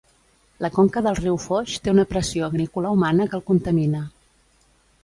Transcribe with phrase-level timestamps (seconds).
[0.65, 4.05] La conca del riu Foix, té una pressió agrícola humana que el contamina